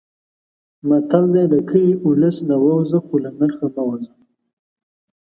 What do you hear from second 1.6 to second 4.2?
کلي، اولس نه ووځه خو له نرخه مه وځه.